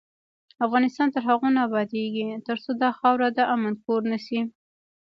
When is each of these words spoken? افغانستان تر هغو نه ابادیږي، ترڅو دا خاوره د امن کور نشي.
افغانستان 0.65 1.07
تر 1.15 1.21
هغو 1.29 1.47
نه 1.55 1.61
ابادیږي، 1.67 2.25
ترڅو 2.47 2.71
دا 2.81 2.89
خاوره 2.99 3.27
د 3.37 3.39
امن 3.53 3.73
کور 3.85 4.01
نشي. 4.11 4.41